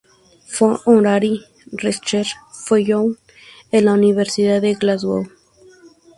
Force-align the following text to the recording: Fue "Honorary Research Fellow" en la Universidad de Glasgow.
Fue 0.47 0.79
"Honorary 0.85 1.43
Research 1.73 2.33
Fellow" 2.65 3.17
en 3.71 3.85
la 3.85 3.93
Universidad 3.93 4.59
de 4.59 4.73
Glasgow. 4.73 5.27